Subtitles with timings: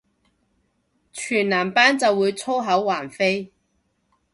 [1.13, 3.51] 全男班就會粗口橫飛